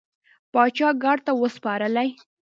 [0.53, 2.09] پاچا ګارد ته وسپارلې.